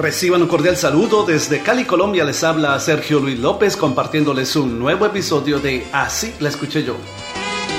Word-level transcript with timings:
Reciban 0.00 0.40
un 0.40 0.48
cordial 0.48 0.78
saludo 0.78 1.26
desde 1.26 1.60
Cali, 1.60 1.84
Colombia. 1.84 2.24
Les 2.24 2.42
habla 2.42 2.80
Sergio 2.80 3.20
Luis 3.20 3.38
López 3.38 3.76
compartiéndoles 3.76 4.56
un 4.56 4.78
nuevo 4.78 5.04
episodio 5.04 5.60
de 5.60 5.86
Así 5.92 6.32
la 6.40 6.48
escuché 6.48 6.82
yo. 6.82 6.96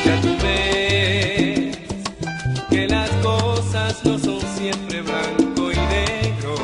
Ya 0.05 0.21
tú 0.21 0.27
ves 0.43 1.79
que 2.69 2.87
las 2.87 3.09
cosas 3.23 4.05
no 4.05 4.19
son 4.19 4.39
siempre 4.55 5.01
blanco 5.01 5.71
y 5.71 5.75
negro. 5.75 6.55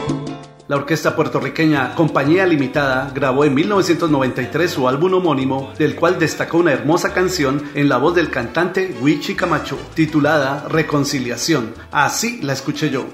La 0.68 0.76
orquesta 0.76 1.16
puertorriqueña 1.16 1.96
Compañía 1.96 2.46
Limitada 2.46 3.12
grabó 3.12 3.44
en 3.44 3.56
1993 3.56 4.70
su 4.70 4.88
álbum 4.88 5.16
homónimo, 5.16 5.74
del 5.80 5.96
cual 5.96 6.20
destacó 6.20 6.60
una 6.60 6.74
hermosa 6.74 7.16
canción 7.16 7.64
en 7.74 7.90
la 7.90 7.98
voz 7.98 8.14
del 8.14 8.30
cantante 8.30 8.96
Wichi 9.02 9.34
Camacho, 9.34 9.80
titulada 9.96 10.68
Reconciliación. 10.70 11.74
Así 11.92 12.44
la 12.44 12.54
escuché 12.54 12.92
yo. 12.92 13.08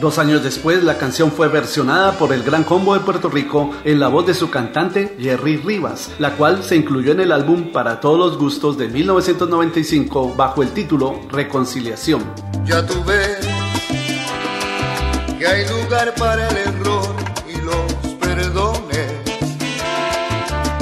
Dos 0.00 0.18
años 0.18 0.42
después, 0.42 0.82
la 0.82 0.96
canción 0.96 1.30
fue 1.30 1.48
versionada 1.48 2.12
por 2.12 2.32
el 2.32 2.42
Gran 2.42 2.64
Combo 2.64 2.94
de 2.94 3.00
Puerto 3.00 3.28
Rico 3.28 3.70
en 3.84 4.00
la 4.00 4.08
voz 4.08 4.26
de 4.26 4.32
su 4.32 4.48
cantante 4.48 5.14
Jerry 5.20 5.58
Rivas, 5.58 6.10
la 6.18 6.36
cual 6.36 6.64
se 6.64 6.76
incluyó 6.76 7.12
en 7.12 7.20
el 7.20 7.30
álbum 7.30 7.70
Para 7.70 8.00
todos 8.00 8.18
los 8.18 8.38
gustos 8.38 8.78
de 8.78 8.88
1995 8.88 10.34
bajo 10.34 10.62
el 10.62 10.70
título 10.70 11.20
Reconciliación. 11.30 12.24
Ya 12.64 12.86
tú 12.86 13.04
ves 13.04 13.46
que 15.38 15.46
hay 15.46 15.68
lugar 15.68 16.14
para 16.14 16.48
el 16.48 16.56
error 16.56 17.14
y 17.46 17.60
los 17.60 18.14
perdones, 18.14 19.12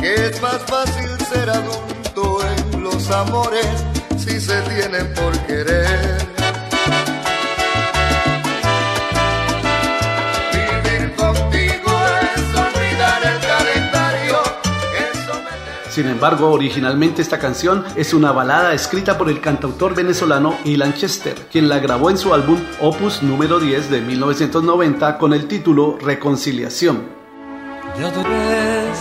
que 0.00 0.14
es 0.26 0.40
más 0.40 0.58
fácil 0.68 1.10
ser 1.32 1.50
adulto 1.50 2.38
en 2.72 2.84
los 2.84 3.10
amores 3.10 3.66
si 4.16 4.40
se 4.40 4.60
tienen 4.62 5.12
por 5.14 5.36
querer. 5.46 5.87
Sin 15.98 16.06
embargo, 16.06 16.52
originalmente 16.52 17.22
esta 17.22 17.40
canción 17.40 17.84
es 17.96 18.14
una 18.14 18.30
balada 18.30 18.72
escrita 18.72 19.18
por 19.18 19.28
el 19.28 19.40
cantautor 19.40 19.96
venezolano 19.96 20.56
Ilan 20.64 20.94
Chester, 20.94 21.34
quien 21.50 21.68
la 21.68 21.80
grabó 21.80 22.08
en 22.08 22.16
su 22.16 22.32
álbum 22.32 22.60
Opus 22.80 23.20
número 23.20 23.58
10 23.58 23.90
de 23.90 24.00
1990 24.02 25.18
con 25.18 25.32
el 25.32 25.48
título 25.48 25.98
Reconciliación. 26.00 27.02
Ya 27.98 28.12
tú 28.12 28.22
ves 28.22 28.98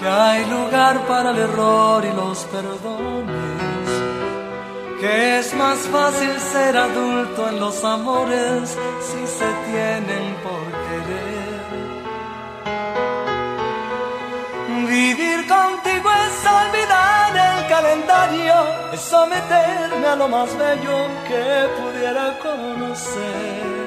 que 0.00 0.08
hay 0.08 0.46
lugar 0.46 1.06
para 1.06 1.32
el 1.32 1.36
error 1.36 2.02
y 2.02 2.16
los 2.16 2.38
perdones, 2.44 3.90
que 5.02 5.38
es 5.38 5.54
más 5.54 5.80
fácil 5.80 6.30
ser 6.50 6.78
adulto 6.78 7.50
en 7.50 7.60
los 7.60 7.84
amores 7.84 8.70
si 9.02 9.26
se 9.26 9.44
tienen 9.70 10.11
Contigo 15.48 16.08
es 16.10 16.46
olvidar 16.46 17.36
el 17.36 17.68
calendario, 17.68 18.54
es 18.92 19.00
someterme 19.00 20.06
a 20.06 20.16
lo 20.16 20.28
más 20.28 20.56
bello 20.56 21.08
que 21.26 21.68
pudiera 21.78 22.38
conocer. 22.38 23.82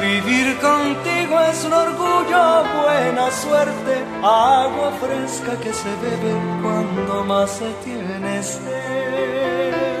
Vivir 0.00 0.58
contigo 0.58 1.40
es 1.40 1.64
un 1.64 1.72
orgullo, 1.72 2.64
buena 2.82 3.30
suerte, 3.30 4.04
agua 4.22 4.92
fresca 5.00 5.56
que 5.60 5.72
se 5.72 5.90
bebe 5.96 6.34
cuando 6.62 7.24
más 7.24 7.50
se 7.50 7.70
tiene 7.84 8.42
sed. 8.42 9.91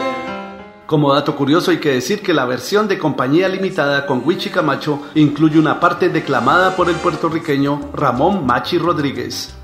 Como 0.92 1.14
dato 1.14 1.34
curioso 1.34 1.70
hay 1.70 1.78
que 1.78 1.90
decir 1.90 2.20
que 2.20 2.34
la 2.34 2.44
versión 2.44 2.86
de 2.86 2.98
Compañía 2.98 3.48
Limitada 3.48 4.04
con 4.04 4.20
Wichi 4.26 4.50
Camacho 4.50 5.00
incluye 5.14 5.58
una 5.58 5.80
parte 5.80 6.10
declamada 6.10 6.76
por 6.76 6.90
el 6.90 6.96
puertorriqueño 6.96 7.92
Ramón 7.94 8.44
Machi 8.44 8.76
Rodríguez. 8.76 9.54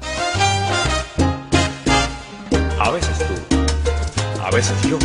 A 2.81 2.91
veces 2.91 3.19
tú, 3.19 4.43
a 4.43 4.51
veces 4.51 4.75
yo, 4.89 4.97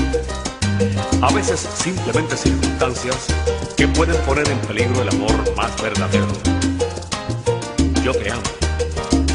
a 1.22 1.34
veces 1.34 1.60
simplemente 1.60 2.38
circunstancias 2.38 3.28
que 3.76 3.90
pueden 3.90 4.16
poner 4.22 4.48
en 4.48 4.60
peligro 4.60 5.02
el 5.02 5.10
amor 5.10 5.56
más 5.58 5.82
verdadero. 5.82 6.28
Yo 8.02 8.14
te 8.14 8.32
amo, 8.32 8.44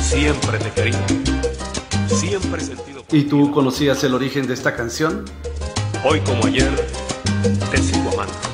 siempre 0.01 0.57
te 0.57 0.71
quería, 0.71 1.07
siempre 2.07 2.63
he 2.63 2.65
sentido... 2.65 3.05
¿Y 3.13 3.25
tú 3.25 3.51
conocías 3.51 4.03
el 4.05 4.15
origen 4.15 4.47
de 4.47 4.55
esta 4.55 4.75
canción? 4.75 5.27
Hoy 6.05 6.21
como 6.21 6.47
ayer, 6.47 6.71
te 7.71 7.79
sigo 7.79 8.11
amando. 8.13 8.48